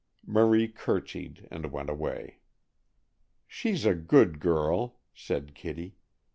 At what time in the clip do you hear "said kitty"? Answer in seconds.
5.13-5.95